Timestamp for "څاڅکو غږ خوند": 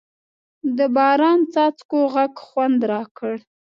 1.53-2.79